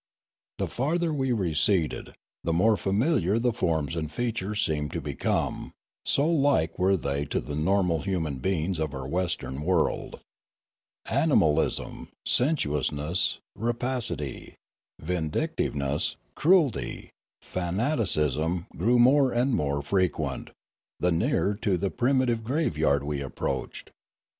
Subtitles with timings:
[0.57, 2.13] The farther we re ceded,
[2.43, 5.73] the more familiar the forms and features seemed to become,
[6.05, 10.19] so like were they to the normal human be ings of our Western world.
[11.05, 14.55] Animalism, sensuous ness, rapacity,
[14.99, 17.11] vindictiveness, cruelty,
[17.43, 20.49] fanaticism grew more and more frequent,
[20.99, 23.91] the nearer to the primitive graveyard we approached.